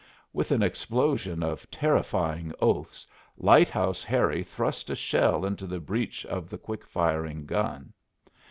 With 0.33 0.49
an 0.49 0.63
explosion 0.63 1.43
of 1.43 1.69
terrifying 1.69 2.53
oaths 2.59 3.05
Lighthouse 3.37 4.03
Harry 4.03 4.41
thrust 4.43 4.89
a 4.89 4.95
shell 4.95 5.45
into 5.45 5.67
the 5.67 5.79
breech 5.79 6.25
of 6.25 6.49
the 6.49 6.57
quick 6.57 6.87
firing 6.87 7.45
gun. 7.45 7.93